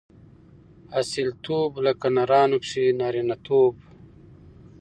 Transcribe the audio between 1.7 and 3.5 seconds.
لکه نرانو کښي نارينه